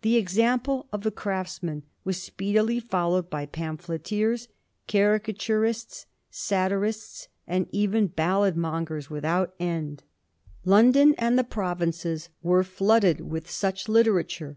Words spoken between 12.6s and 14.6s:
flooded with such literature.